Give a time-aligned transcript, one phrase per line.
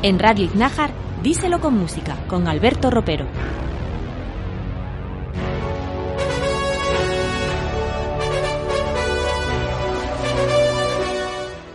[0.00, 0.92] En Radio Iznájar,
[1.24, 3.26] díselo con música, con Alberto Ropero.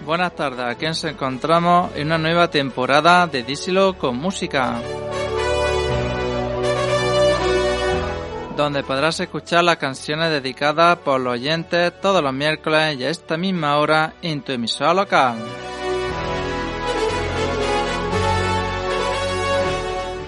[0.05, 4.79] Buenas tardes, aquí nos encontramos en una nueva temporada de Díselo con música.
[8.55, 13.35] Donde podrás escuchar las canciones dedicadas por los oyentes todos los miércoles y a esta
[13.35, 15.35] misma hora en tu emisora local.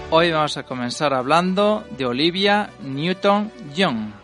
[0.08, 4.14] Hoy vamos a comenzar hablando de Olivia Newton-John.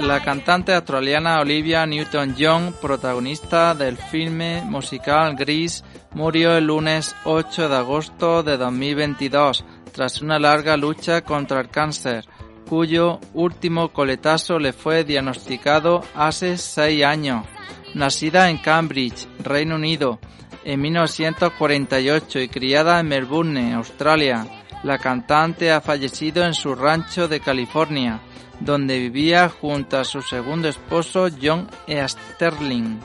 [0.00, 7.76] La cantante australiana Olivia Newton-John, protagonista del filme musical Gris, murió el lunes 8 de
[7.76, 12.26] agosto de 2022 tras una larga lucha contra el cáncer
[12.68, 17.46] cuyo último coletazo le fue diagnosticado hace seis años.
[17.94, 20.18] Nacida en Cambridge, Reino Unido,
[20.64, 24.46] en 1948 y criada en Melbourne, Australia,
[24.82, 28.20] la cantante ha fallecido en su rancho de California,
[28.60, 32.98] donde vivía junto a su segundo esposo John Sterling.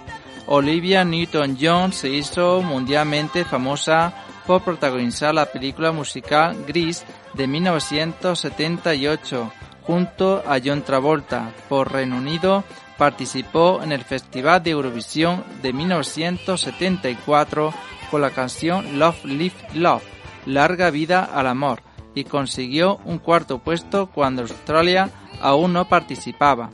[0.47, 4.13] Olivia Newton-John se hizo mundialmente famosa
[4.45, 9.51] por protagonizar la película musical Gris de 1978
[9.83, 11.51] junto a John Travolta.
[11.69, 12.63] Por Reino Unido
[12.97, 17.73] participó en el Festival de Eurovisión de 1974
[18.09, 20.03] con la canción Love Live Love,
[20.45, 21.81] Larga Vida al Amor,
[22.13, 25.09] y consiguió un cuarto puesto cuando Australia
[25.41, 26.69] aún no participaba.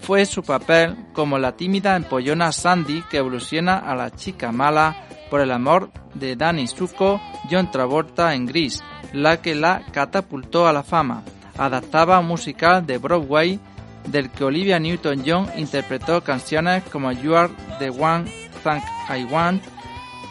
[0.00, 5.40] Fue su papel como la tímida empollona Sandy que evoluciona a la chica mala por
[5.40, 7.20] el amor de Danny Zuko,
[7.50, 8.82] John Travolta en Gris,
[9.12, 11.22] la que la catapultó a la fama.
[11.58, 13.60] Adaptaba musical de Broadway
[14.06, 18.30] del que Olivia Newton-John interpretó canciones como You Are the One
[18.62, 19.62] Thank I Want,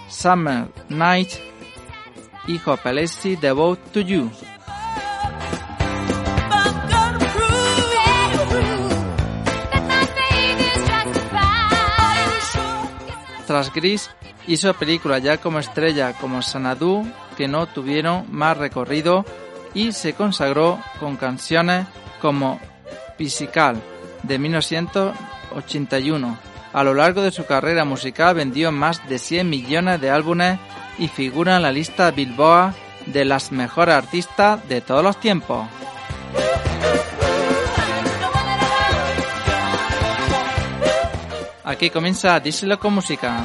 [0.09, 1.29] Summer Night
[2.47, 4.29] y Hopelessly Devote to You.
[13.47, 14.09] Tras Gris,
[14.47, 17.05] hizo películas ya como estrella como Sanadu
[17.37, 19.23] que no tuvieron más recorrido
[19.73, 21.85] y se consagró con canciones
[22.21, 22.59] como
[23.17, 23.81] Physical
[24.23, 26.37] de 1981.
[26.73, 30.59] A lo largo de su carrera musical vendió más de 100 millones de álbumes
[30.97, 32.73] y figura en la lista Billboard
[33.05, 35.67] de las mejores artistas de todos los tiempos.
[41.63, 43.43] Aquí comienza Díselo con música.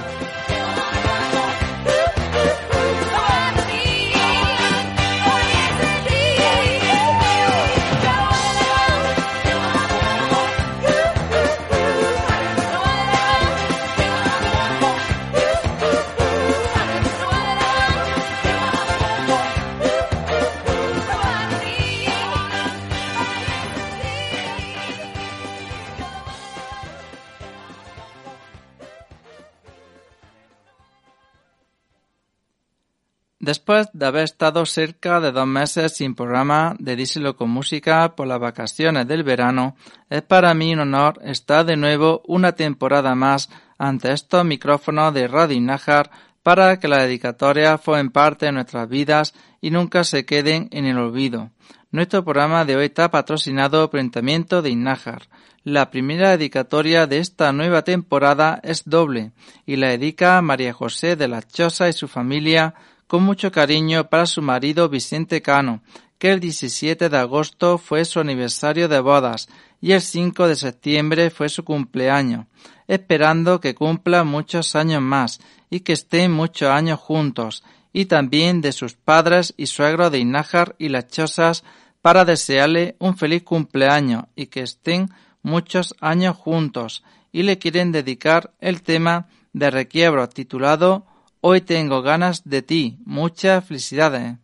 [33.50, 38.28] Después de haber estado cerca de dos meses sin programa de Díselo con Música por
[38.28, 39.74] las vacaciones del verano,
[40.08, 45.26] es para mí un honor estar de nuevo una temporada más ante estos micrófonos de
[45.26, 46.12] Radio Nájar
[46.44, 50.98] para que las dedicatorias formen parte de nuestras vidas y nunca se queden en el
[50.98, 51.50] olvido.
[51.90, 55.22] Nuestro programa de hoy está patrocinado por Ayuntamiento de Inájar.
[55.64, 59.32] La primera dedicatoria de esta nueva temporada es doble
[59.66, 62.76] y la dedica María José de la Chosa y su familia
[63.10, 65.82] con mucho cariño para su marido Vicente Cano,
[66.20, 69.48] que el 17 de agosto fue su aniversario de bodas
[69.80, 72.46] y el 5 de septiembre fue su cumpleaños,
[72.86, 75.40] esperando que cumpla muchos años más
[75.70, 80.76] y que estén muchos años juntos, y también de sus padres y suegros de Inájar
[80.78, 81.64] y las Chosas
[82.02, 85.10] para desearle un feliz cumpleaños y que estén
[85.42, 87.02] muchos años juntos,
[87.32, 91.09] y le quieren dedicar el tema de requiebro titulado
[91.42, 92.98] Hoy tengo ganas de ti.
[93.06, 94.36] Muchas felicidades.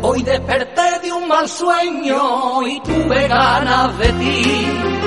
[0.00, 4.97] Hoy desperté de un mal sueño y tuve ganas de ti.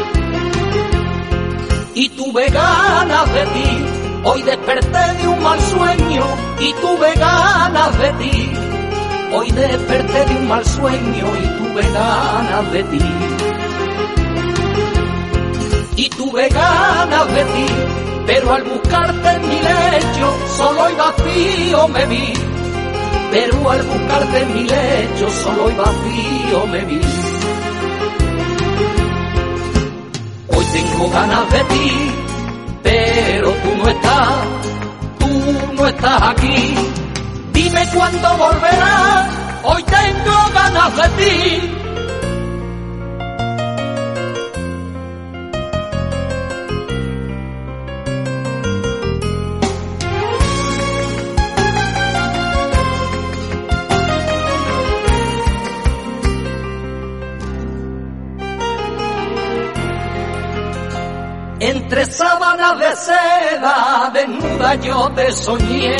[1.93, 3.85] Y tuve ganas de ti.
[4.23, 6.25] Hoy desperté de un mal sueño
[6.59, 8.51] y tuve ganas de ti.
[9.33, 12.99] Hoy desperté de un mal sueño y tuve ganas de ti.
[15.95, 17.65] Y tuve ganas de ti,
[18.25, 22.33] pero al buscarte en mi lecho, solo y vacío me vi
[23.31, 27.31] pero al buscarte en mi lecho solo y vacío me vi.
[30.71, 32.12] Tengo ganas de ti,
[32.83, 34.27] pero tú no estás,
[35.19, 36.75] tú no estás aquí.
[37.53, 39.29] Dime cuándo volverás,
[39.63, 41.81] hoy tengo ganas de ti.
[61.91, 65.97] Entre sábanas de seda, desnuda yo te soñé.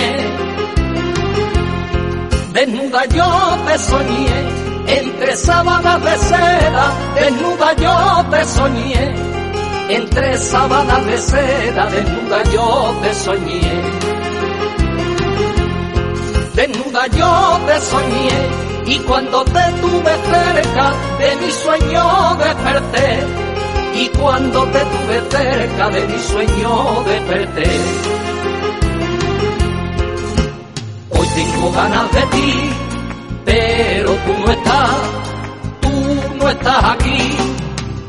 [2.54, 4.88] Desnuda yo te soñé.
[4.88, 9.16] Entre sábanas de seda, desnuda yo te soñé.
[9.90, 13.82] Entre sábanas de seda, desnuda yo te soñé.
[16.56, 18.40] Desnuda yo te soñé.
[18.86, 23.51] Y cuando te tuve cerca, de mi sueño desperté
[23.94, 27.70] y cuando te tuve cerca de mi sueño desperté.
[31.10, 32.70] Hoy tengo ganas de ti,
[33.46, 34.90] pero tú no estás,
[35.82, 37.38] tú no estás aquí.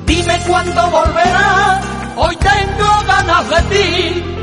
[0.07, 1.85] Dime cuándo volverás,
[2.17, 4.42] hoy tengo ganas de ti.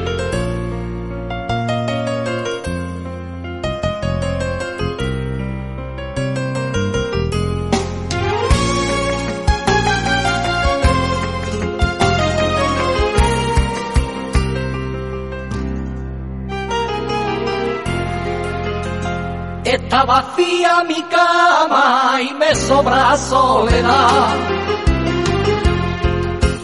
[19.70, 24.36] Está vacía mi cama y me sobra soledad.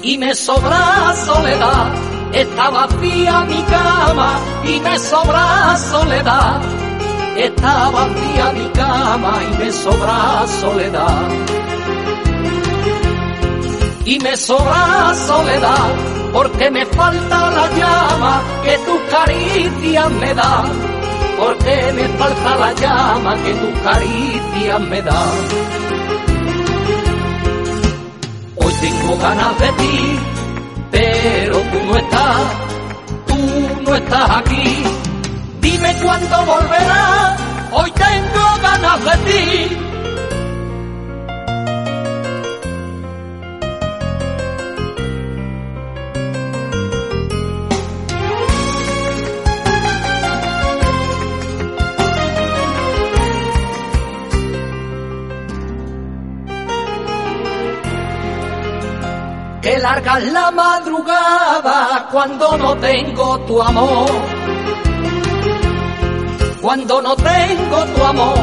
[0.02, 1.94] Y me sobra soledad.
[2.34, 6.62] Está vacía mi cama y me sobra soledad.
[7.38, 11.30] Está vacía mi cama y me sobra soledad.
[14.06, 15.90] Y me sobra soledad
[16.34, 20.95] porque me falta la llama que tus caricias me dan
[21.38, 25.24] porque me falta la llama que tu caricia me da.
[28.56, 30.20] Hoy tengo ganas de ti,
[30.92, 32.42] pero tú no estás,
[33.28, 34.84] tú no estás aquí.
[35.62, 37.40] Dime cuándo volverás,
[37.72, 39.85] hoy tengo ganas de ti.
[59.86, 64.10] Larga la madrugada cuando no tengo tu amor.
[66.60, 68.40] Cuando no tengo tu amor,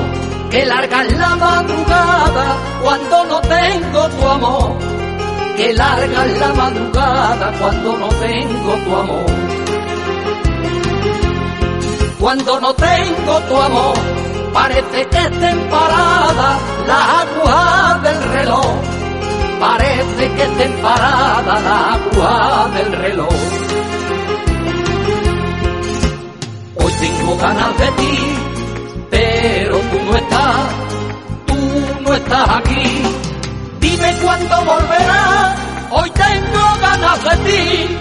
[0.52, 2.46] que larga la madrugada
[2.84, 4.68] cuando no tengo tu amor.
[5.56, 9.26] Que larga la madrugada cuando no tengo tu amor.
[12.20, 13.96] Cuando no tengo tu amor,
[14.52, 16.56] parece que estén paradas
[16.86, 19.01] las agujas del reloj
[19.62, 23.40] parece que estén parada la agua del reloj.
[26.80, 28.18] Hoy tengo ganas de ti,
[29.10, 30.66] pero tú no estás,
[31.46, 31.60] tú
[32.04, 32.86] no estás aquí.
[33.78, 35.58] Dime cuándo volverás,
[35.92, 37.98] hoy tengo ganas de ti.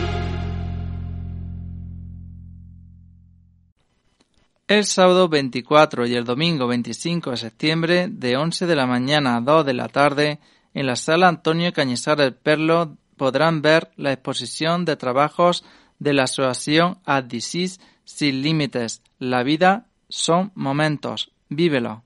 [4.67, 9.41] El sábado 24 y el domingo 25 de septiembre, de 11 de la mañana a
[9.41, 10.39] 2 de la tarde,
[10.73, 15.63] en la sala Antonio Cañizares Perlo podrán ver la exposición de trabajos
[15.99, 19.01] de la Asociación Adisis Sin Límites.
[19.19, 21.31] La vida son momentos.
[21.49, 22.03] Vívelo.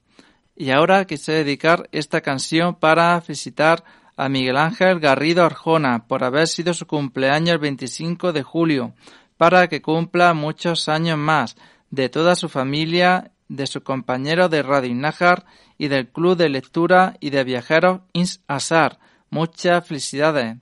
[0.55, 3.83] Y ahora quise dedicar esta canción para felicitar
[4.17, 8.93] a Miguel Ángel Garrido Arjona por haber sido su cumpleaños el 25 de julio,
[9.37, 11.57] para que cumpla muchos años más,
[11.89, 15.45] de toda su familia, de sus compañeros de Radio Nájar
[15.77, 18.99] y del Club de Lectura y de Viajeros Ins Asar.
[19.29, 20.57] Muchas felicidades.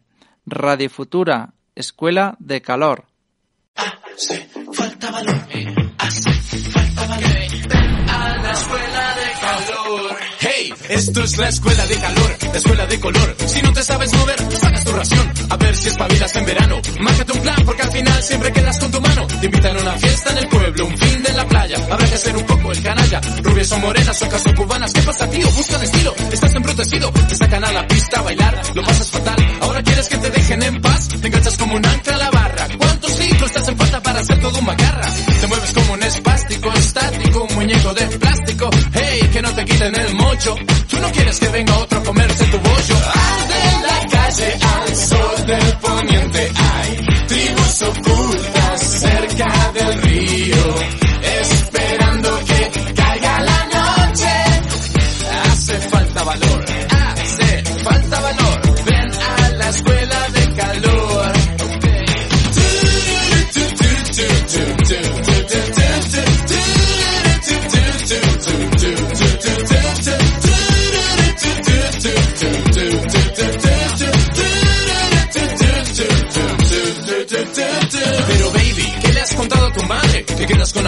[0.45, 3.05] Radio Futura, Escuela de Calor.
[10.93, 13.35] Esto es la escuela de calor, la escuela de color.
[13.47, 15.33] Si no te sabes mover, sacas tu ración.
[15.49, 16.81] A ver si espabilas en verano.
[16.99, 19.25] Márcate un plan, porque al final siempre quedas con tu mano.
[19.25, 21.77] Te invitan a una fiesta en el pueblo, un fin de la playa.
[21.89, 23.21] Habrá que ser un poco el canalla.
[23.41, 24.93] Rubias o morenas, o cubanas.
[24.93, 25.51] ¿Qué pasa, tío?
[25.51, 26.15] Buscan estilo.
[26.31, 27.11] Estás embrutecido.
[27.11, 28.61] Te sacan a la pista a bailar.
[28.75, 29.57] Lo pasas fatal.
[29.61, 31.07] Ahora quieres que te dejen en paz.
[31.07, 32.67] Te enganchas como un ancla a la barra.
[32.77, 35.09] ¿Cuántos litros estás en falta para hacer todo un macarra?
[35.41, 38.32] Te mueves como un espástico, estático, muñeco de plástico.
[39.33, 40.55] Que no te quiten el mocho.
[40.87, 42.95] Tú no quieres que venga otro a comerse tu bollo.
[42.95, 48.22] Al de la calle al sol del poniente hay tribus ocultas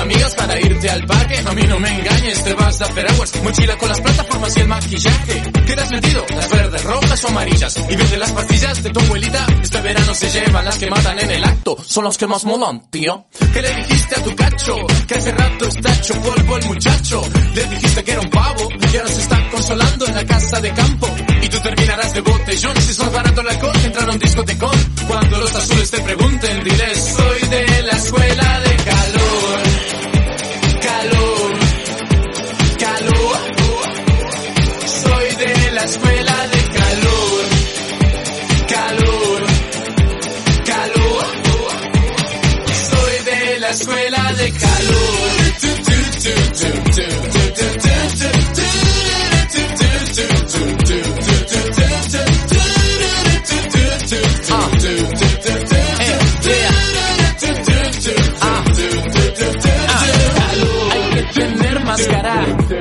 [0.06, 1.38] amigas para irte al parque?
[1.46, 3.44] A mí no me engañes, te vas a hacer aguas.
[3.44, 5.44] Mochila con las plataformas y el maquillaje.
[5.66, 7.78] Quedas metido, las verdes, rojas o amarillas.
[7.90, 11.32] Y vende las pastillas de tu abuelita Este verano se llevan las que matan en
[11.32, 11.78] el acto.
[11.84, 13.26] Son los que más molan, tío.
[13.54, 14.76] ¿Qué le dijiste a tu cacho?
[15.08, 17.22] Que hace rato está hecho polvo el muchacho.
[17.56, 20.72] Le dijiste que era un pavo Y ahora se está consolando en la casa de
[20.72, 21.08] campo.
[21.42, 22.76] Y tú terminarás de botellón.
[22.82, 27.16] Si sos barato el alcohol, entrar a un discotecón Cuando los azules te pregunten, diles
[27.18, 28.75] Soy de la escuela de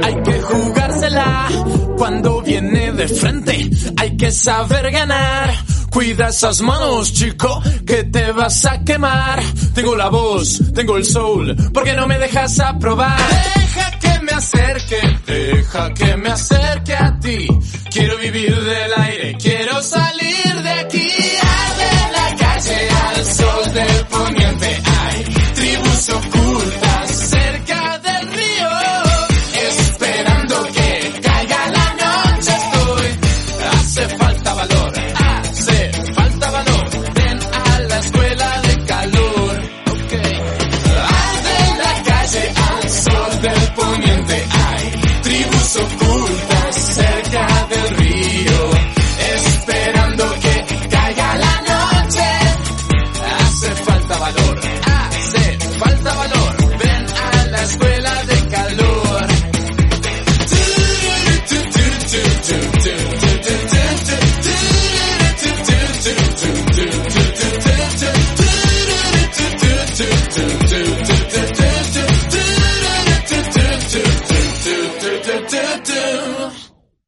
[0.03, 1.49] hay que jugársela.
[1.97, 5.55] Cuando viene de frente, hay que saber ganar.
[5.91, 9.41] Cuida esas manos, chico, que te vas a quemar.
[9.75, 13.17] Tengo la voz, tengo el soul, porque no me dejas aprobar.
[13.55, 17.47] Deja que me acerque, deja que me acerque a ti.
[17.91, 20.24] Quiero vivir del aire, quiero salir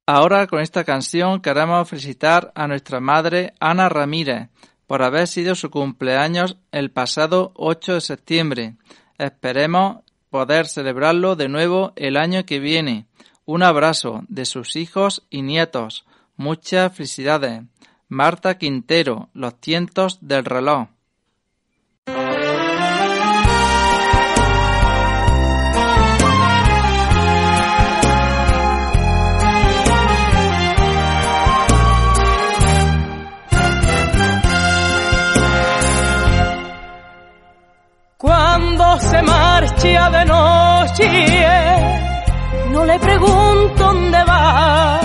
[0.08, 4.50] Ahora con esta canción queremos felicitar a nuestra madre Ana Ramírez
[4.86, 8.76] por haber sido su cumpleaños el pasado 8 de septiembre.
[9.18, 13.06] Esperemos poder celebrarlo de nuevo el año que viene.
[13.46, 16.06] Un abrazo de sus hijos y nietos.
[16.36, 17.64] Muchas felicidades.
[18.08, 20.86] Marta Quintero, Los tientos del reloj.
[38.98, 41.08] Se marcha de noche,
[42.70, 45.00] no le pregunto dónde va.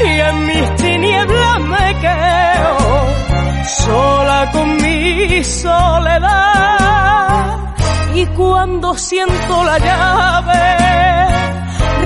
[0.00, 2.78] Y en mis tinieblas me quedo
[3.64, 6.78] sola con mi soledad.
[8.14, 10.76] Y cuando siento la llave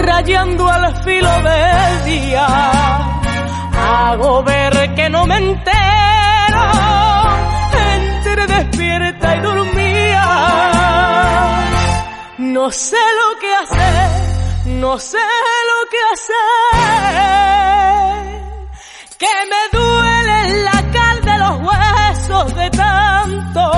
[0.05, 2.47] rayando al filo del día,
[3.79, 6.65] hago ver que no me entero
[7.95, 9.62] entre despierta y dormía
[12.53, 14.33] no sé lo que hacer
[14.67, 16.33] no sé lo que hacer.
[19.19, 23.73] Que me duele la cal de los huesos de tanto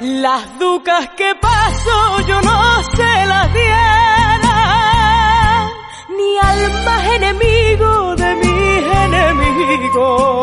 [0.00, 4.56] Las ducas que paso yo no se las diera
[6.08, 10.42] ni al más enemigo de mis enemigos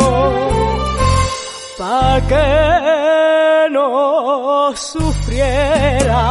[1.79, 6.23] pa que no sufriera.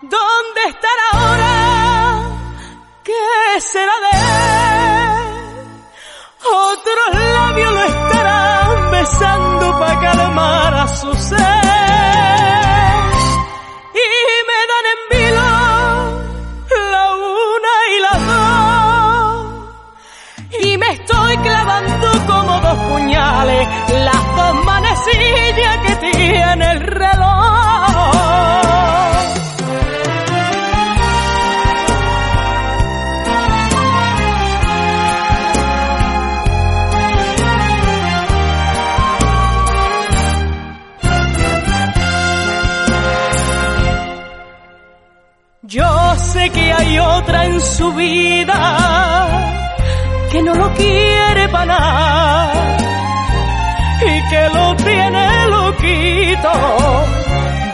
[0.00, 1.54] ¿Dónde estará ahora?
[3.04, 5.22] ¿Qué será de él?
[6.70, 11.62] Otros labios lo estarán besando pa' calmar a su ser.
[22.76, 27.32] puñales, las dos manecillas que tiene el reloj.
[45.64, 48.58] Yo sé que hay otra en su vida
[50.30, 52.61] que no lo quiere para nada
[54.32, 56.52] que lo tiene loquito,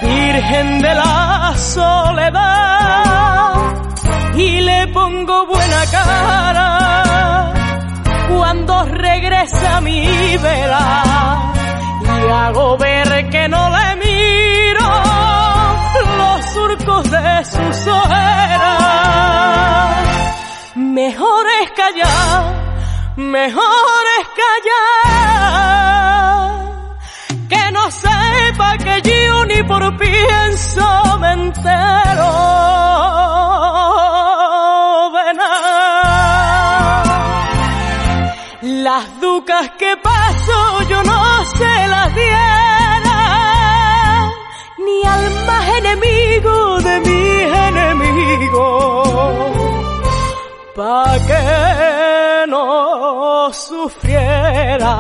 [0.03, 3.53] virgen de la soledad.
[4.35, 7.53] Y le pongo buena cara
[8.29, 11.53] cuando regresa mi vela
[12.03, 14.89] y hago ver que no le miro
[16.21, 17.45] los surcos de
[17.83, 18.75] su ojera
[20.77, 22.68] Mejor es callar,
[23.19, 25.79] mejor es callar.
[27.49, 32.31] Que no sepa que yo ni por pienso me entero
[38.63, 43.19] Las ducas que paso yo no se las diera
[44.79, 49.09] ni al más enemigo de mis enemigos
[50.77, 51.98] pa' no
[53.59, 54.93] sufriera.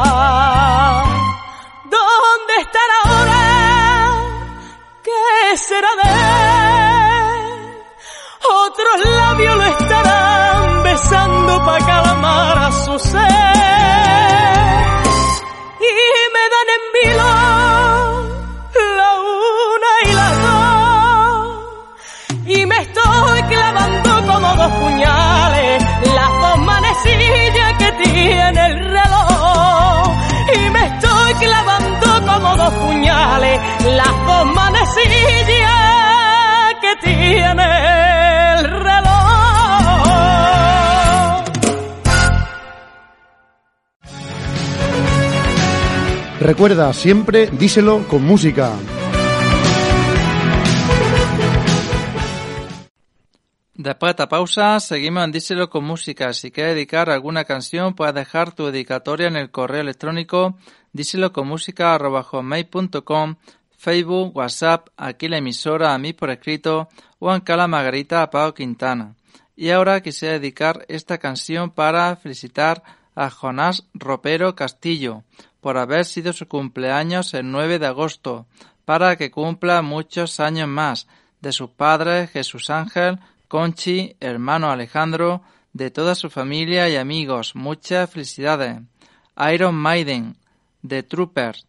[1.84, 3.42] ¿Dónde estará ahora?
[5.06, 7.44] ¿Qué será de él?
[8.64, 13.22] Otros labios lo estarán besando pa' calmar a su ser.
[15.90, 15.94] Y
[16.34, 17.30] me dan en vilo
[18.98, 19.10] la
[19.46, 21.46] una y la dos.
[22.46, 25.57] Y me estoy clavando como dos puñales
[32.70, 33.60] dos puñales
[33.96, 35.64] las dos manecillas
[36.80, 37.64] que tiene
[38.58, 39.08] el reloj.
[46.40, 48.72] Recuerda siempre, díselo con música.
[53.74, 56.32] Después de esta pausa, seguimos en Díselo con música.
[56.32, 60.56] Si quieres dedicar alguna canción, puedes dejar tu dedicatoria en el correo electrónico
[60.98, 63.36] díseloconmusica.com,
[63.76, 66.88] Facebook, WhatsApp, aquí la emisora, a mí por escrito,
[67.20, 69.14] o en Cala Margarita a Pau Quintana.
[69.54, 72.82] Y ahora quisiera dedicar esta canción para felicitar
[73.14, 75.22] a Jonás Ropero Castillo
[75.60, 78.46] por haber sido su cumpleaños el 9 de agosto,
[78.84, 81.06] para que cumpla muchos años más,
[81.40, 87.54] de sus padres Jesús Ángel, Conchi, hermano Alejandro, de toda su familia y amigos.
[87.54, 88.80] Muchas felicidades.
[89.52, 90.36] Iron Maiden,
[90.82, 91.64] The Troopers.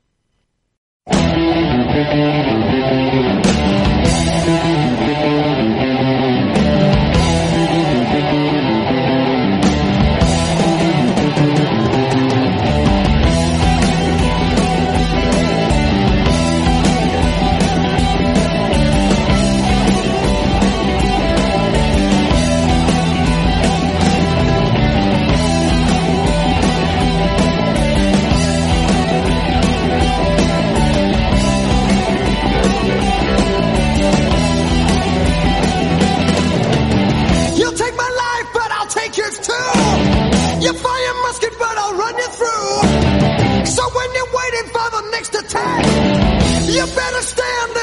[47.30, 47.79] stand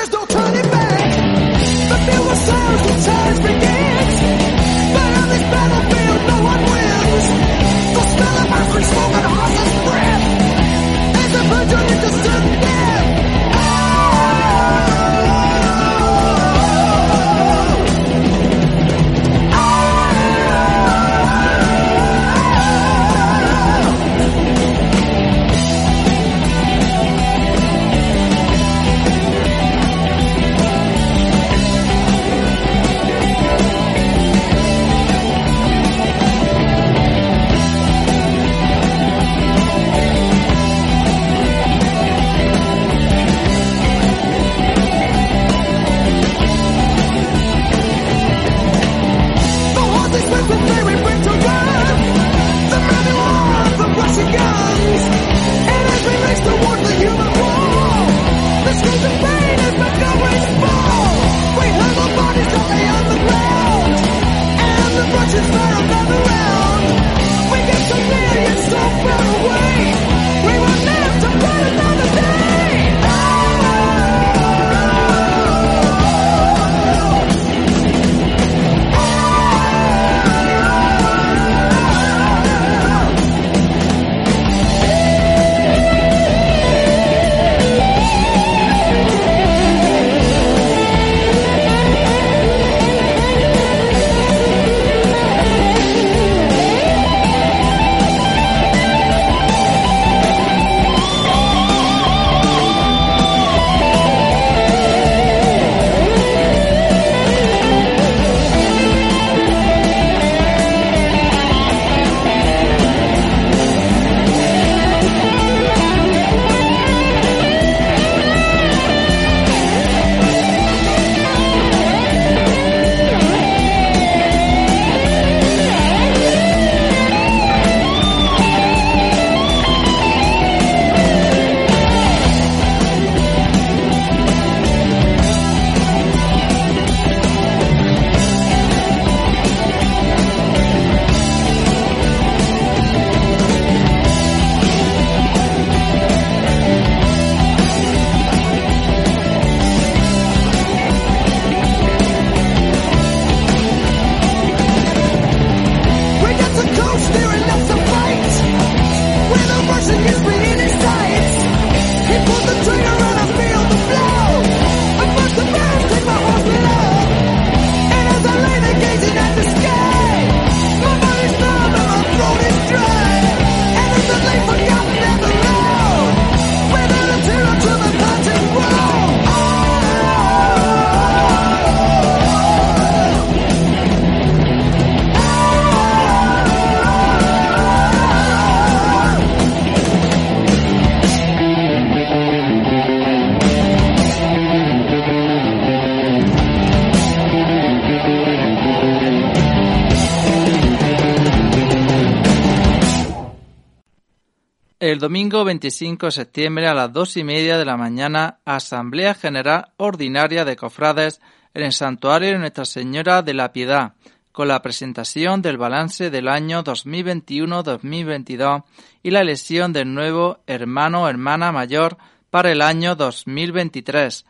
[205.16, 210.44] domingo 25 de septiembre a las dos y media de la mañana, Asamblea General Ordinaria
[210.44, 211.22] de Cofrades
[211.55, 213.94] en el Santuario de Nuestra Señora de la Piedad,
[214.31, 218.64] con la presentación del balance del año 2021-2022
[219.02, 221.96] y la elección del nuevo hermano o hermana mayor
[222.29, 224.26] para el año 2023.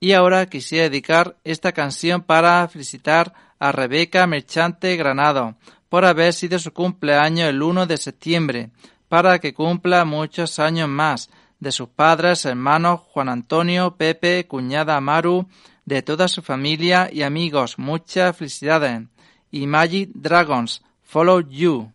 [0.00, 5.56] Y ahora quisiera dedicar esta canción para felicitar a Rebeca Merchante Granado
[5.90, 8.70] por haber sido su cumpleaños el 1 de septiembre,
[9.12, 11.28] para que cumpla muchos años más,
[11.60, 15.48] de sus padres, hermanos Juan Antonio, Pepe, cuñada Maru,
[15.84, 17.78] de toda su familia y amigos.
[17.78, 19.02] Muchas felicidades.
[19.50, 21.92] Y Magic Dragons, Follow You.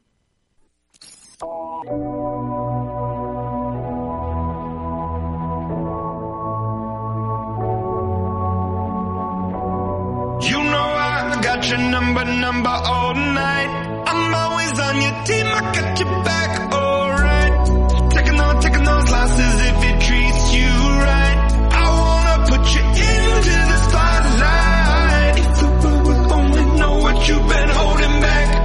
[10.39, 13.86] You know I got your number, number all night.
[14.09, 18.11] I'm always on your team, I got your back, alright.
[18.11, 20.71] Taking on, taking those losses if it treats you
[21.07, 21.39] right.
[21.71, 25.33] I wanna put you into the spotlight.
[25.43, 28.56] If the world would only know what you've been holding back.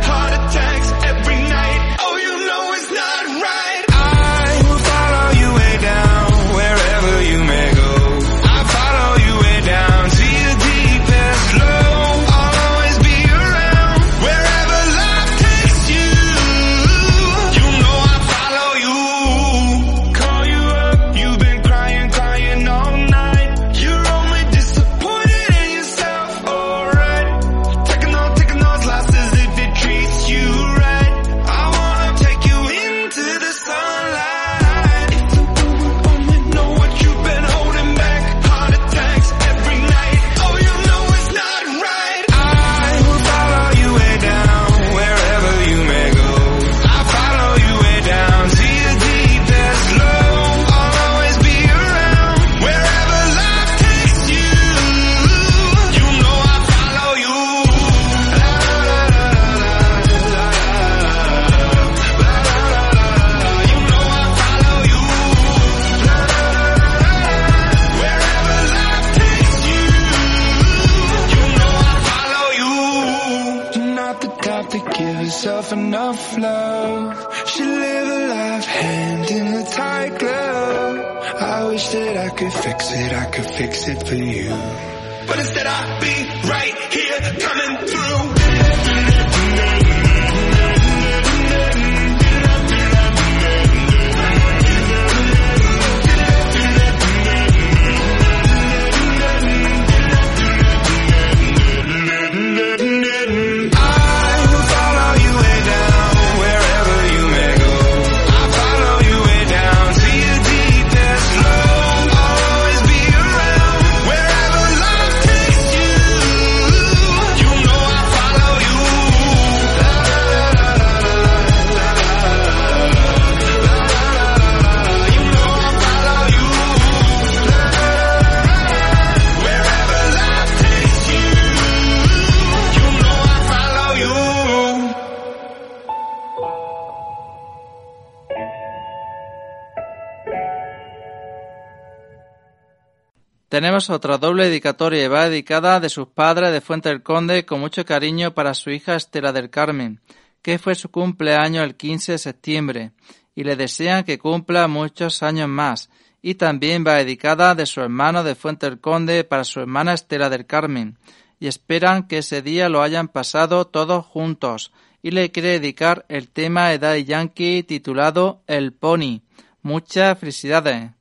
[143.52, 147.84] Tenemos otra doble dedicatoria va dedicada de sus padres de Fuente del Conde con mucho
[147.84, 150.00] cariño para su hija Estela del Carmen,
[150.40, 152.92] que fue su cumpleaños el 15 de septiembre,
[153.34, 155.90] y le desean que cumpla muchos años más.
[156.22, 160.30] Y también va dedicada de su hermano de Fuente del Conde para su hermana Estela
[160.30, 160.96] del Carmen,
[161.38, 166.30] y esperan que ese día lo hayan pasado todos juntos, y le quiere dedicar el
[166.30, 169.20] tema Edad Yankee titulado El Pony.
[169.60, 170.92] Muchas felicidades.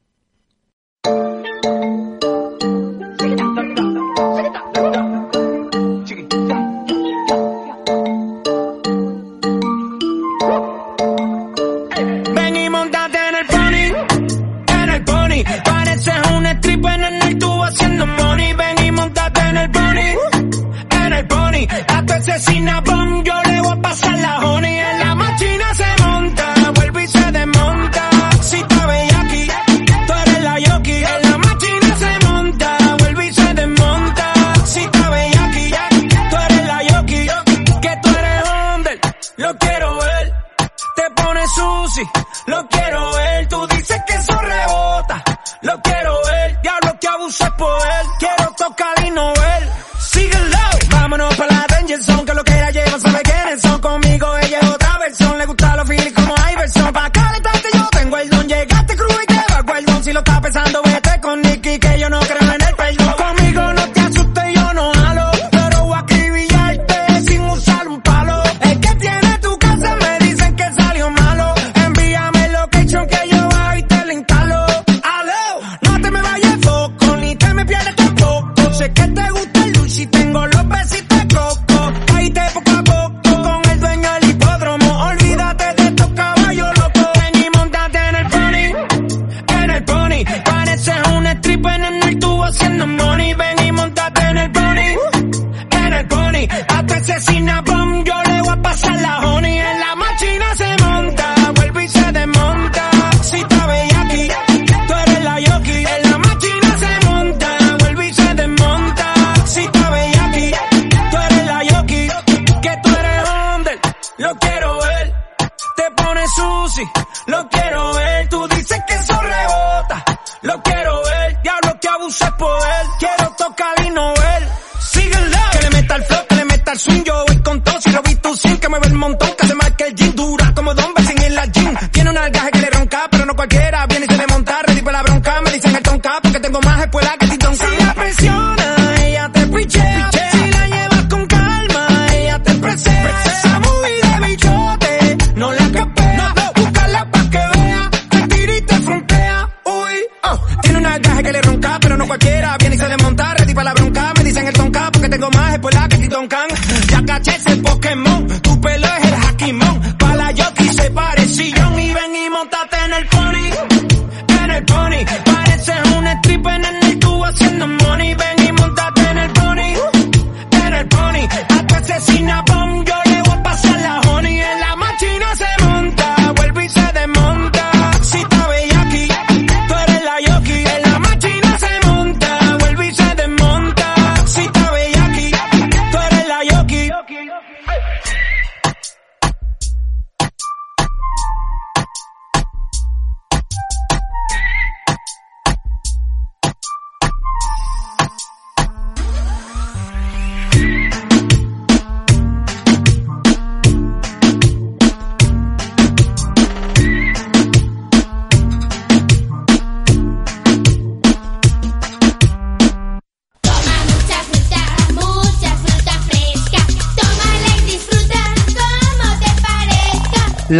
[22.11, 22.80] Asesina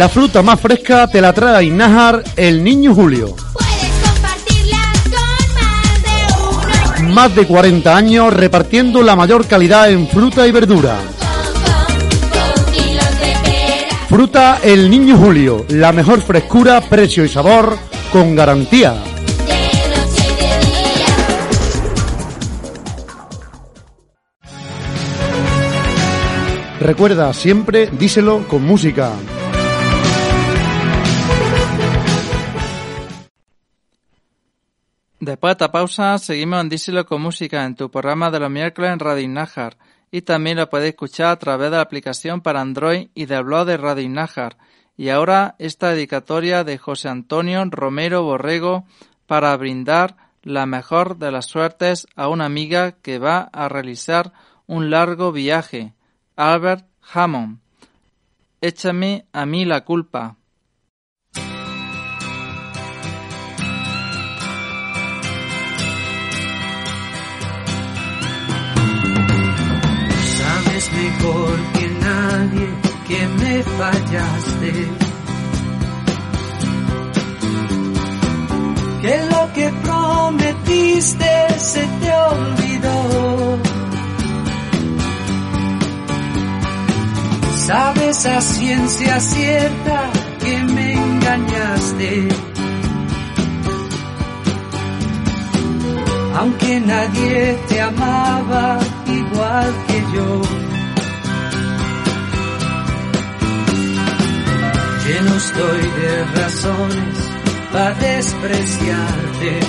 [0.02, 3.36] La fruta más fresca te la trae a Inájar el Niño Julio.
[3.52, 7.14] Puedes compartirla con más de uno.
[7.14, 10.98] Más de 40 años repartiendo la mayor calidad en fruta y verdura.
[14.08, 17.78] Fruta El Niño Julio, la mejor frescura, precio y sabor
[18.12, 18.96] con garantía.
[26.80, 29.12] Recuerda siempre, díselo con música.
[35.22, 38.90] Después de esta pausa, seguimos en Díselo con Música en tu programa de los miércoles
[38.90, 39.78] en Radio Nájar
[40.10, 43.64] y también lo podéis escuchar a través de la aplicación para Android y del blog
[43.66, 44.58] de Radio Nájar.
[44.96, 48.84] Y ahora esta dedicatoria de José Antonio Romero Borrego
[49.28, 54.32] para brindar la mejor de las suertes a una amiga que va a realizar
[54.66, 55.94] un largo viaje,
[56.34, 57.60] Albert Hammond.
[58.60, 60.36] Échame a mí la culpa.
[71.02, 72.68] Mejor que nadie
[73.08, 74.72] que me fallaste.
[79.02, 83.58] Que lo que prometiste se te olvidó.
[87.66, 89.98] Sabes a ciencia cierta
[90.42, 92.28] que me engañaste.
[96.38, 100.71] Aunque nadie te amaba igual que yo.
[105.04, 107.30] Lleno estoy de razones
[107.72, 109.60] para despreciarte.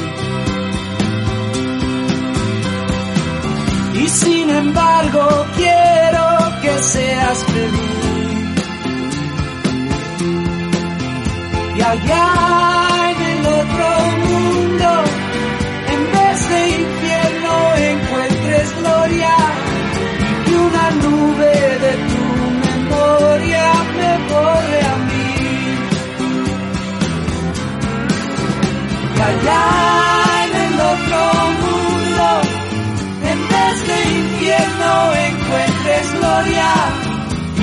[3.95, 8.03] Y sin embargo quiero que seas feliz.
[11.77, 12.72] Y allá
[29.29, 29.65] allá
[30.45, 31.19] en el otro
[31.63, 32.25] mundo,
[33.31, 34.91] en vez de infierno
[35.29, 36.71] encuentres gloria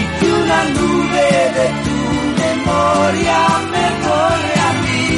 [0.01, 1.99] y que una nube de tu
[2.45, 3.41] memoria
[3.73, 5.09] me borre a mí.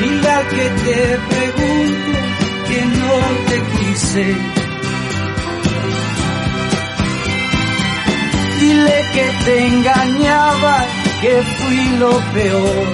[0.00, 0.98] Dile al que te
[1.32, 2.18] pregunte
[2.68, 3.14] que no
[3.48, 4.26] te quise.
[8.60, 10.74] Dile que te engañaba,
[11.22, 12.86] que fui lo peor.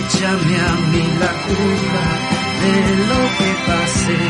[0.00, 2.04] Échame a mí la culpa
[2.62, 2.74] de
[3.10, 4.20] lo que pasé.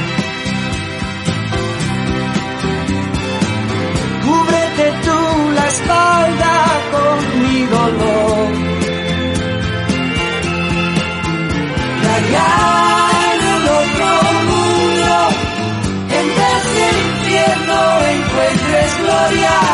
[4.25, 5.19] Cúbrete tú
[5.59, 6.55] la espalda
[6.93, 8.67] con mi dolor.
[12.29, 12.76] Y
[19.07, 19.66] glória.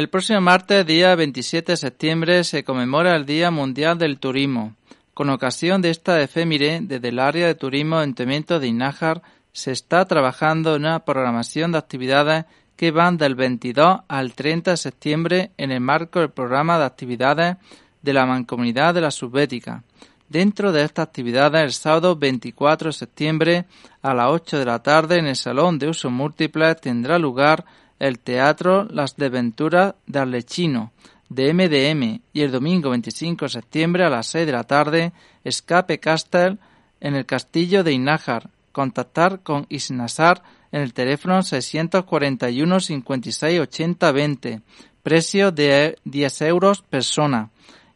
[0.00, 4.74] El próximo martes, día 27 de septiembre, se conmemora el Día Mundial del Turismo.
[5.12, 9.20] Con ocasión de esta efeméride, desde el área de turismo de Ayuntamiento de Inájar
[9.52, 12.46] se está trabajando en una programación de actividades
[12.76, 17.56] que van del 22 al 30 de septiembre en el marco del programa de actividades
[18.00, 19.84] de la Mancomunidad de la Subbética.
[20.30, 23.64] Dentro de estas actividades, el sábado 24 de septiembre
[24.00, 27.66] a las 8 de la tarde en el Salón de Uso Múltiples tendrá lugar
[28.00, 30.92] el Teatro Las Desventuras de Arlechino
[31.28, 35.12] de MDM y el domingo 25 de septiembre a las 6 de la tarde
[35.44, 36.58] Escape Castle
[37.00, 38.50] en el Castillo de Inájar.
[38.72, 40.42] Contactar con Isnasar
[40.72, 44.60] en el teléfono 641 56 80 20.
[45.02, 47.50] Precio de 10 euros persona.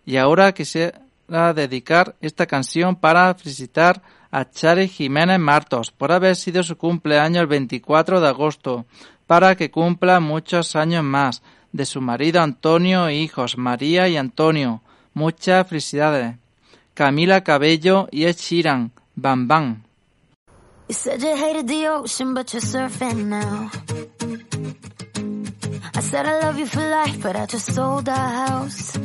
[0.05, 1.01] Y ahora quisiera
[1.55, 7.47] dedicar esta canción para felicitar a Chari Jiménez Martos por haber sido su cumpleaños el
[7.47, 8.85] 24 de agosto,
[9.27, 14.83] para que cumpla muchos años más, de su marido Antonio e hijos María y Antonio.
[15.13, 16.37] Muchas felicidades.
[16.95, 19.83] Camila Cabello y Ed Sheeran, Bam Bam.
[20.89, 23.71] You said you hated the ocean, but you're surfing now.
[25.95, 28.97] I said I love you for life, but I just sold our house.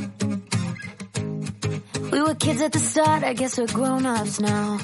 [2.11, 4.77] We were kids at the start, I guess we're grown-ups now.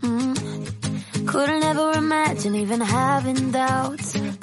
[0.00, 1.26] Mm.
[1.26, 4.16] Couldn't ever imagine even having doubts,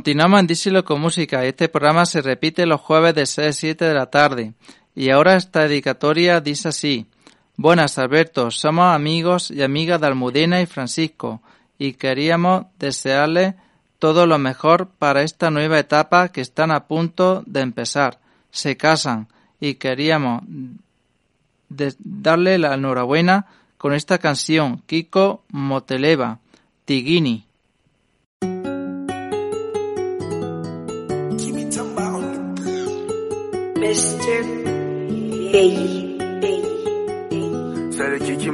[0.00, 1.44] Continuamos en Díselo con música.
[1.44, 4.54] Este programa se repite los jueves de 6 a 7 de la tarde.
[4.94, 7.06] Y ahora esta dedicatoria dice así.
[7.56, 8.50] Buenas, Alberto.
[8.50, 11.42] Somos amigos y amigas de Almudena y Francisco
[11.76, 13.56] y queríamos desearles
[13.98, 18.20] todo lo mejor para esta nueva etapa que están a punto de empezar.
[18.50, 19.28] Se casan
[19.60, 20.44] y queríamos
[21.68, 26.38] darle la enhorabuena con esta canción Kiko Moteleva,
[26.86, 27.49] Tigini.
[33.92, 34.42] C'est
[38.08, 38.48] le Kiki.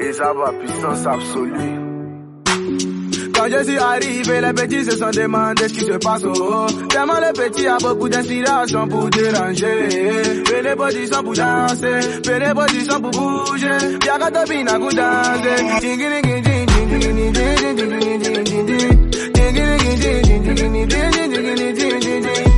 [0.00, 1.80] Et ça va, puissance absolue.
[3.34, 6.66] Quand je suis arrivé, les petits se sont demandé ce qui se passe au haut.
[6.90, 9.88] Tellement les petits a beaucoup d'inspiration pour déranger.
[10.46, 13.98] Fais les positions pour danser, les positions pour bouger.
[15.80, 16.66] Tingini, tingini,
[21.74, 22.51] tingini,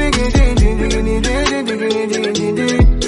[0.00, 2.99] diggity, diggity, diggity, diggity, diggity, diggity, diggity, diggity,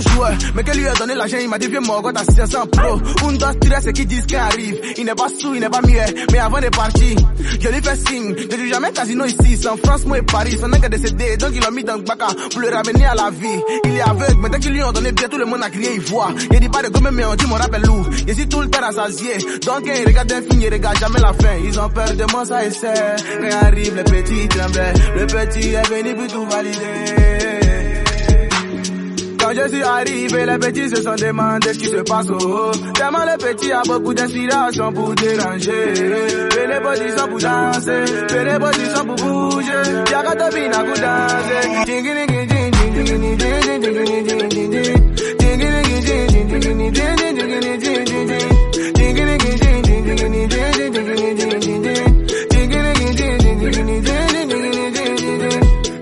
[0.00, 2.66] joueur, mais que lui a donné l'argent, il m'a dit viens mon gars, t'as 500
[2.66, 2.94] pro.
[3.28, 4.80] Un, trois, c'est qui disent qu'il arrive.
[4.96, 6.00] Il n'est pas sous, il n'est pas mieux,
[6.32, 7.16] mais avant de partir,
[7.60, 8.34] je lui fais signe.
[8.38, 10.58] Je dis jamais casino ici, c'est en France, moi et Paris.
[10.60, 13.30] Son est décédé, donc il l'a mis dans le baka pour le ramener à la
[13.30, 13.60] vie.
[13.84, 15.90] Il est aveugle, mais dès qu'ils lui ont donné bien, tout le monde a crié,
[15.94, 16.30] il voit.
[16.50, 18.06] Il dit pas de gomme, mais on dit mon rappel lourd.
[18.26, 21.32] Je suis tout le temps rassasié, donc il regarde un film, il regarde jamais la
[21.32, 21.56] fin.
[21.64, 23.16] Ils ont peur de moi, ça essaie.
[23.40, 27.37] Quand arrive le petit tremblait, le petit est venu pour tout valider.
[29.48, 32.26] Quand je suis arrivé, les petits se sont demandés ce qui se passe.
[32.28, 32.70] Oh, oh.
[32.92, 35.94] Tellement le petit a beaucoup d'inspiration pour déranger.
[36.50, 39.72] Fais les bodies sont pour danser, fais les bodies sont pour bouger.
[40.10, 41.64] Y'a qu'à à vous danser.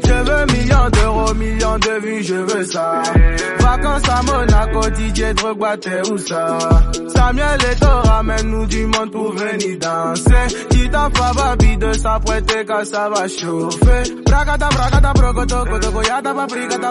[0.05, 3.03] Je veux millions d'euros, millions de vues, je veux ça.
[3.77, 6.59] Vacances à Monaco, DJ Drogba, t'es où ça?
[7.15, 10.67] Samuel Eto ramène-nous du monde pour venir danser.
[10.91, 14.15] Ta babi de s'apprêter quand ça va chauffer.
[14.25, 14.69] Brigata,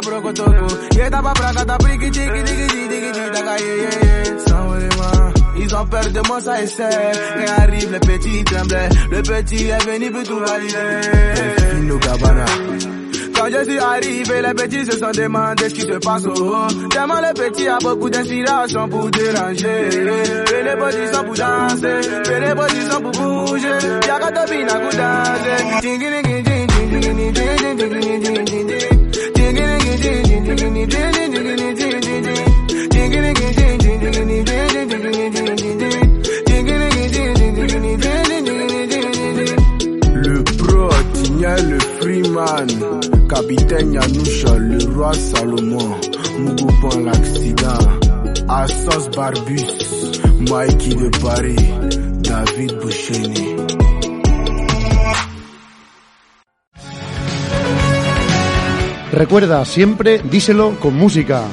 [0.02, 0.68] brogotoko.
[0.96, 4.38] Yeta pa bragata, brigi, digi, digi, digi, digi, daga, yeah, yeah, yeah.
[4.46, 4.66] Sans.
[5.58, 7.12] Ils ont peur de moi, ça essaie.
[7.36, 8.44] Quand arrive le petit
[9.10, 12.00] le petit est venu pour tout valider.
[12.00, 12.46] Gabbana.
[13.46, 16.24] Quand je suis arrivé, les petits se sont demandés ce qui se passe.
[16.26, 16.88] Oh, oh.
[16.90, 19.88] tellement les petits a beaucoup d'inspiration pour déranger.
[19.88, 23.68] Et les petits sont pour danser, et les petits sont pour bouger.
[24.08, 24.90] Y'a qu'à topine à vous
[40.16, 40.90] Le pro,
[41.46, 41.95] le
[42.36, 45.96] Freeman, capitaine Yanoucha, le roi Salomon,
[46.40, 47.80] Mougoupan l'accident,
[48.50, 51.56] Assos Barbus, Mikey de Paris,
[52.22, 53.56] David Boucheni.
[59.14, 61.44] Recuerda siempre, díselo con música.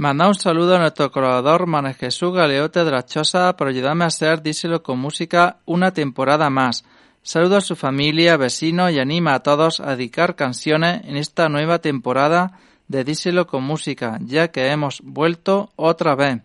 [0.00, 4.06] Manda un saludo a nuestro colaborador Manuel Jesús Galeote de la Chosa por ayudarme a
[4.06, 6.84] hacer Díselo con música una temporada más.
[7.24, 11.80] Saludo a su familia, vecinos y anima a todos a dedicar canciones en esta nueva
[11.80, 16.42] temporada de Díselo con música, ya que hemos vuelto otra vez.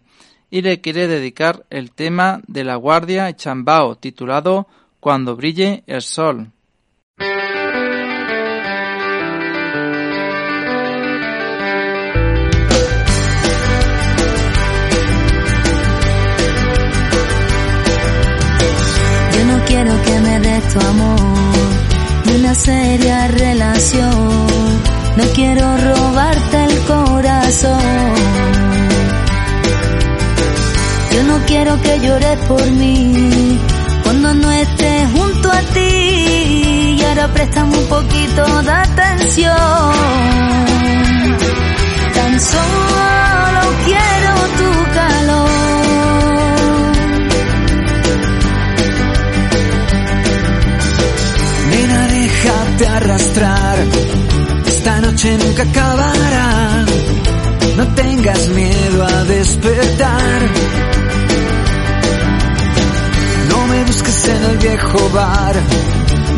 [0.49, 4.65] Y le quiere dedicar el tema de La Guardia y Chambao, titulado
[4.99, 6.51] Cuando brille el sol.
[20.73, 21.19] Tu amor,
[22.25, 24.47] ni una seria relación.
[25.17, 28.13] No quiero robarte el corazón.
[31.13, 33.59] Yo no quiero que llores por mí
[34.03, 36.97] cuando no estés junto a ti.
[36.99, 39.91] Y ahora préstame un poquito de atención.
[42.15, 45.53] Tan solo quiero tu calor.
[52.77, 53.77] déjate arrastrar.
[54.67, 56.85] Esta noche nunca acabará.
[57.77, 60.41] No tengas miedo a despertar.
[63.49, 65.55] No me busques en el viejo bar,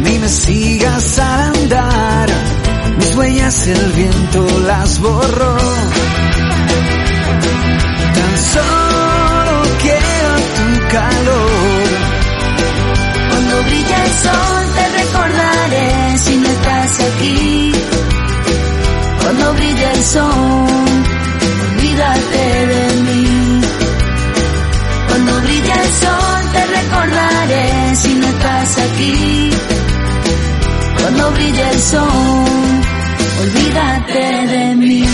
[0.03, 2.29] ni me sigas al andar.
[2.97, 5.57] Mis huellas el viento las borró.
[8.15, 11.85] Tan solo quiero tu calor.
[13.29, 14.74] Cuando brilla el sol
[16.17, 17.71] si no estás aquí.
[19.21, 20.67] Cuando brille el sol,
[21.69, 23.61] olvídate de mí.
[25.07, 29.49] Cuando brille el sol, te recordaré si no estás aquí.
[30.99, 32.45] Cuando brille el sol,
[33.41, 35.05] olvídate de mí.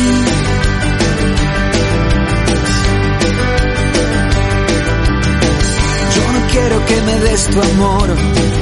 [6.15, 8.61] Yo no quiero que me des tu amor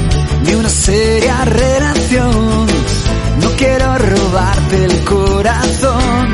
[0.89, 2.67] seria relación.
[3.41, 6.33] No quiero robarte el corazón.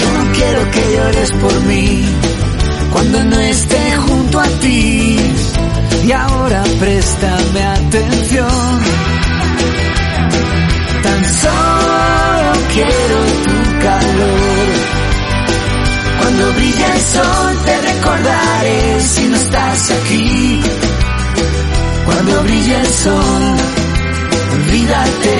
[0.00, 2.04] Yo no quiero que llores por mí
[2.92, 5.16] cuando no esté junto a ti.
[6.06, 7.62] Y ahora préstame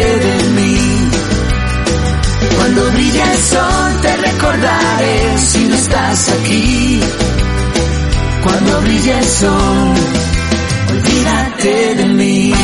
[0.05, 1.11] de mí.
[2.57, 7.01] Cuando brille el sol te recordaré si no estás aquí.
[8.43, 9.95] Cuando brille el sol,
[10.91, 12.55] olvídate de mí.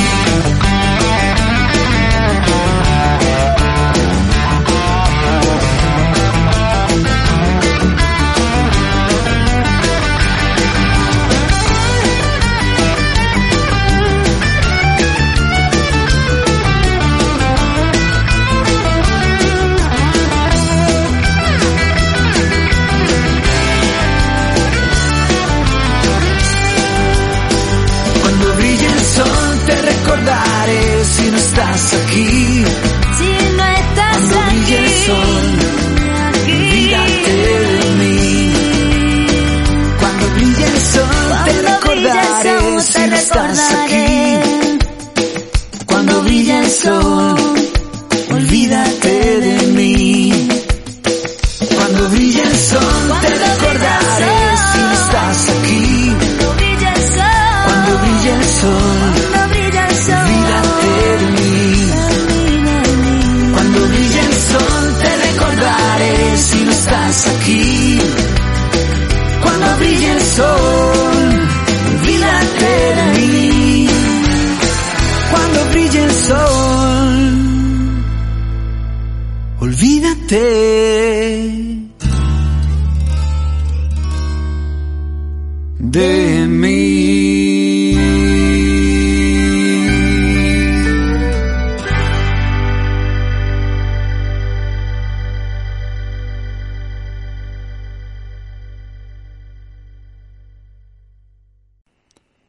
[85.79, 87.17] De mí.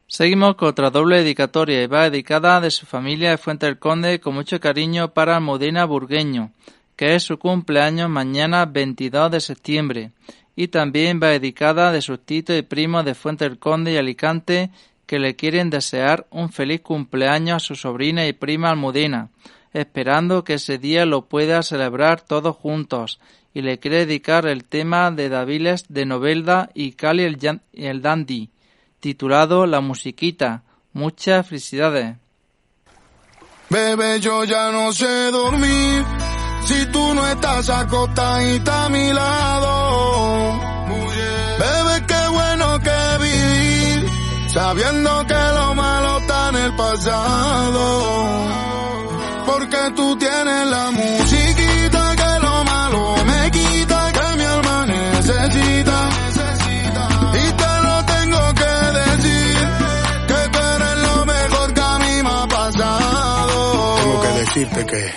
[0.08, 4.18] Seguimos con otra doble dedicatoria y va dedicada de su familia de Fuente del Conde
[4.18, 6.52] con mucho cariño para Almudena Burgueño,
[6.98, 10.10] que es su cumpleaños mañana 22 de septiembre,
[10.56, 14.70] y también va dedicada de sus titos y primos de Fuente del Conde y Alicante
[15.06, 19.30] que le quieren desear un feliz cumpleaños a su sobrina y prima Almudena,
[19.72, 23.20] esperando que ese día lo pueda celebrar todos juntos,
[23.54, 28.50] y le quiere dedicar el tema de Daviles de Novelda y Cali el, el Dandy,
[28.98, 30.64] titulado La Musiquita.
[30.92, 32.16] Muchas felicidades.
[33.70, 36.04] Bebé, yo ya no sé dormir
[36.68, 39.72] si tú no estás acostadita a mi lado.
[41.60, 44.10] Bebé, qué bueno que vivir
[44.52, 47.84] sabiendo que lo malo está en el pasado.
[49.46, 51.27] Porque tú tienes la musiquita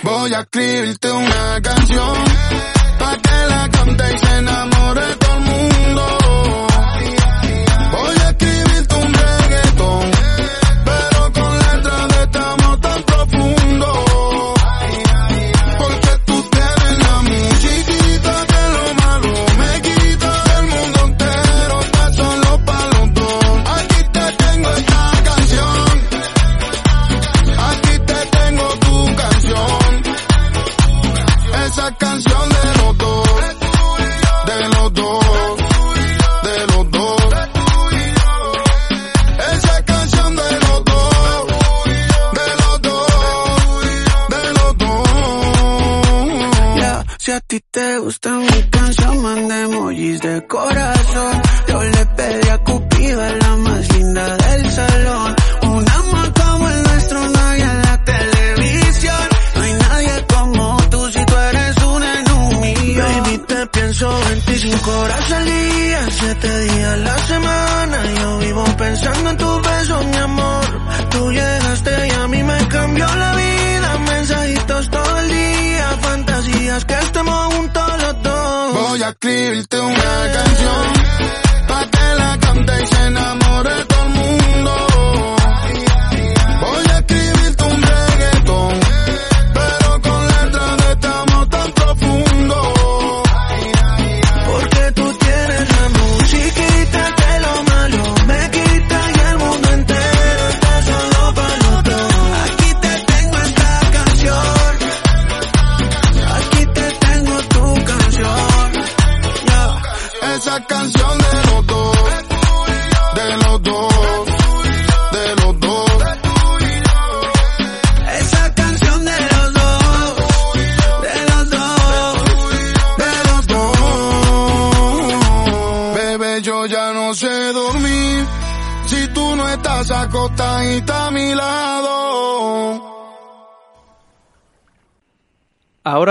[0.04, 2.16] Voy a escribirte una canción
[2.98, 5.21] pa' que la cante y se enamore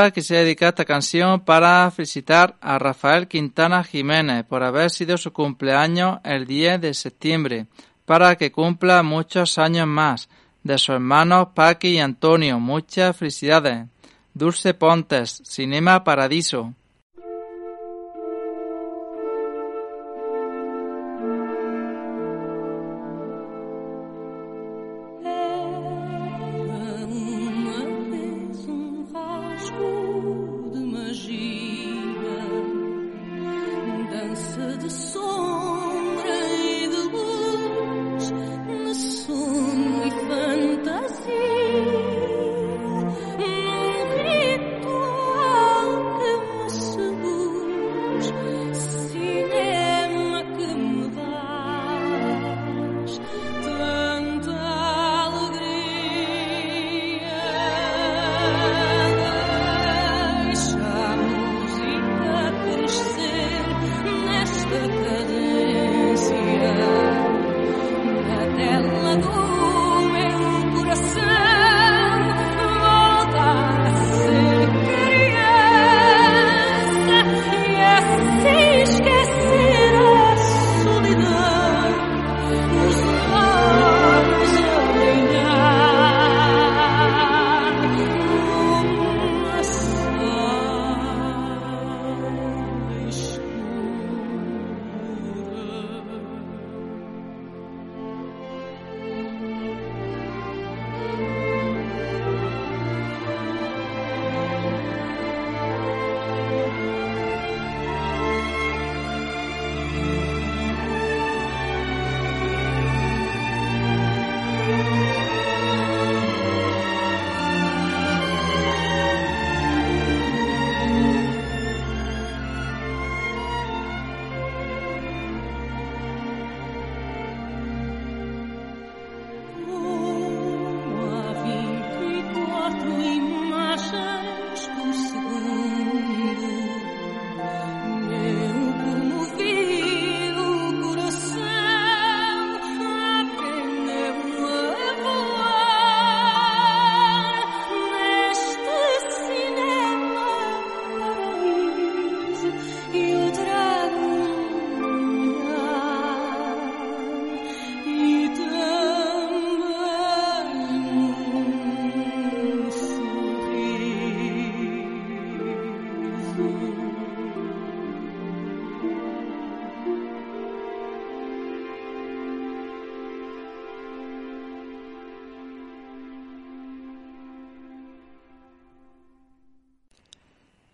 [0.02, 5.32] Ahora quisiera dedicar esta canción para felicitar a Rafael Quintana Jiménez por haber sido su
[5.32, 7.68] cumpleaños el 10 de septiembre,
[8.04, 10.28] para que cumpla muchos años más.
[10.64, 13.86] De sus hermanos Paqui y Antonio, muchas felicidades.
[14.34, 16.74] Dulce Pontes, Cinema Paradiso.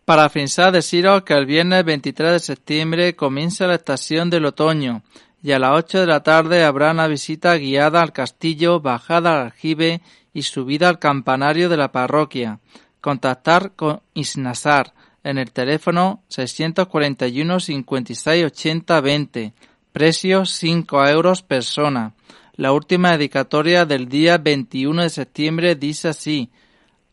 [0.08, 5.04] Para finalizar, deciros que el viernes 23 de septiembre comienza la estación del otoño
[5.44, 9.48] y a las 8 de la tarde habrá una visita guiada al castillo, bajada al
[9.48, 10.00] aljibe
[10.34, 12.62] y subida al campanario de la parroquia.
[13.02, 14.94] Contactar con Isnasar
[15.26, 19.54] en el teléfono 641 56 80 20.
[19.92, 22.14] Precio 5 euros persona.
[22.56, 26.50] La última dedicatoria del día 21 de septiembre dice así.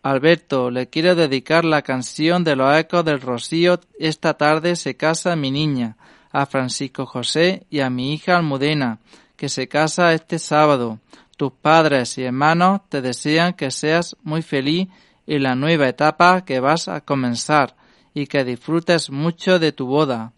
[0.04, 5.34] Alberto, le quiero dedicar la canción de los ecos del rocío Esta tarde se casa
[5.34, 5.96] mi niña,
[6.30, 8.98] a Francisco José y a mi hija Almudena,
[9.34, 10.98] que se casa este sábado.
[11.38, 14.88] Tus padres y hermanos te desean que seas muy feliz
[15.26, 17.74] en la nueva etapa que vas a comenzar
[18.12, 20.33] y que disfrutes mucho de tu boda.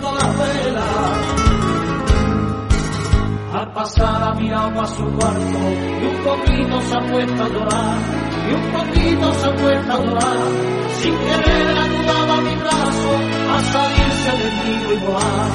[0.00, 1.18] Encendiendo las velas.
[3.52, 5.58] Al pasar ha mirado a su cuarto
[6.00, 7.98] y un poquito se ha puesto a llorar,
[8.48, 10.48] y un poquito se ha puesto a llorar,
[11.02, 13.12] sin querer ayudaba mi brazo
[13.50, 15.50] a salirse del nido y volar.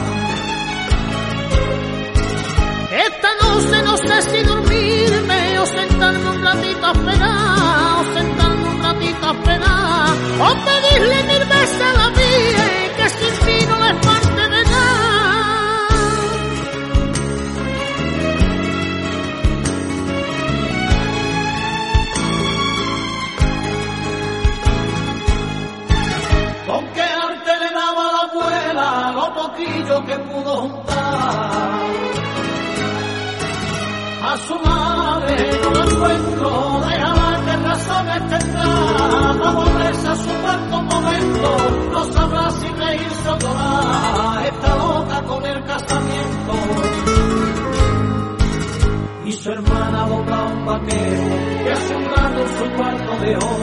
[2.92, 8.84] Esta noche no sé si dormirme o sentarme un ratito a esperar, o sentarme un
[8.84, 14.06] ratito a esperar, o pedirle mil veces a la vida que sin mí no es
[14.06, 14.25] parte
[30.06, 30.96] que pudo juntar.
[34.24, 39.52] A su madre no la encuentro, déjala que razones tendrá.
[39.52, 41.58] Volverse a su cuarto momento,
[41.92, 44.46] no sabrá si reírse o llorar.
[44.46, 46.54] Está loca con el casamiento.
[49.26, 53.58] Y su hermana dobla que hace un rato su cuarto dejó,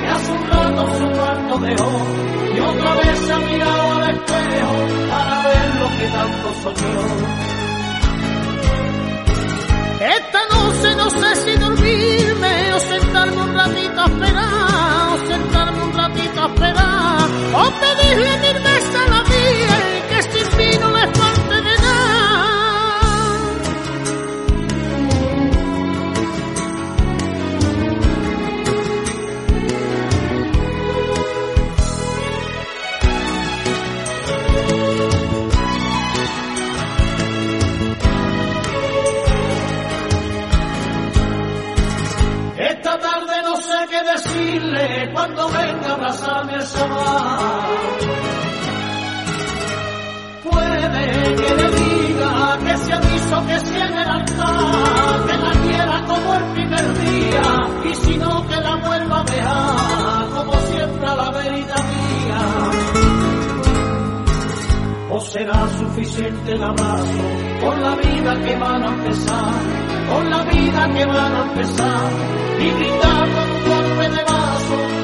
[0.00, 1.90] que hace un rato su cuarto dejó.
[2.54, 4.74] Y otra vez se ha mirado al espejo
[5.08, 7.42] para ver lo que tanto soñó.
[10.02, 15.92] Esta noche no sé si dormirme o sentarme un ratito a esperar, o sentarme un
[15.94, 18.71] ratito a esperar, o pedirle a la
[45.22, 47.68] cuando venga a abrazarme el sofá.
[50.42, 56.04] Puede que le diga que se aviso que si en el altar, que la quiera
[56.08, 57.42] como el primer día,
[57.84, 62.40] y si no que la vuelva a dejar, como siempre a la verita mía.
[65.08, 67.24] ¿O será suficiente el abrazo
[67.60, 69.54] con la vida que van a empezar?
[70.12, 72.10] Con la vida que van a empezar
[72.58, 75.01] y gritar con un golpe de vaso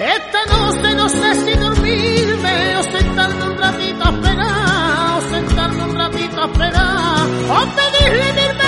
[0.00, 5.94] Esta noche no sé si dormirme o sentarme un ratito a esperar, o sentarme un
[5.96, 8.59] ratito a esperar, o pedirle mil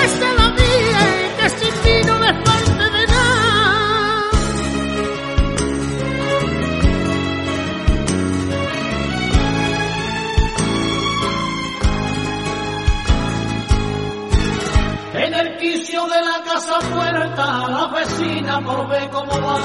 [16.65, 19.61] casa puerta, la vecina por ver cómo va.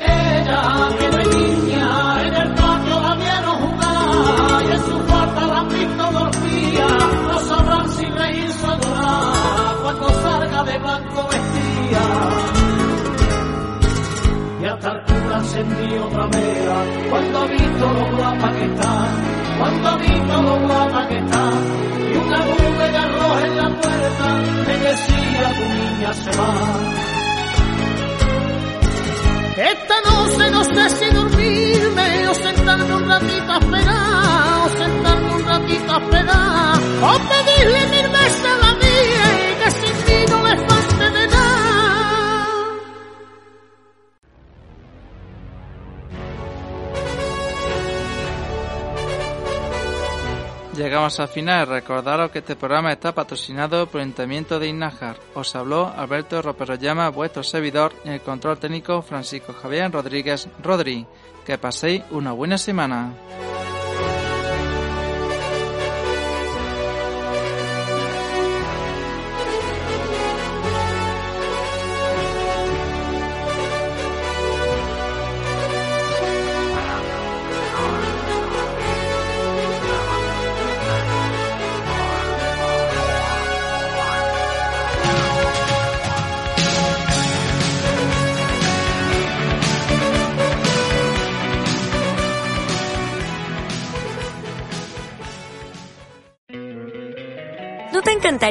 [0.00, 5.58] Ella, que es niña, en el patio la vieron jugar, y en su cuarta la
[5.58, 6.86] han visto dormía,
[7.28, 12.04] no sabrán si reírse o llorar, cuando salga de blanco vestida.
[14.60, 19.08] Y hasta el cura encendió otra vela, cuando ha visto lo guapa que está,
[19.58, 21.50] cuando ha visto lo guapa que está,
[22.12, 22.61] y una
[25.68, 26.50] niña se va.
[29.56, 35.44] Esta noche no sé si dormirme o sentarme un ratito a esperar, o sentarme un
[35.44, 38.81] ratito a esperar, o pedirle mil veces a la
[50.76, 51.66] Llegamos al final.
[51.66, 55.16] Recordaros que este programa está patrocinado por el Ayuntamiento de Inajar.
[55.34, 61.06] Os habló Alberto Ropero Llama, vuestro servidor, y el control técnico Francisco Javier Rodríguez Rodri.
[61.44, 63.12] Que paséis una buena semana.